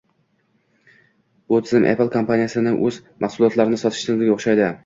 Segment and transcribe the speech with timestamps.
[1.53, 4.73] Bu tizim Apple kompaniyasi o‘z mahsulotlarini sotish tizimiga o‘xshaydi.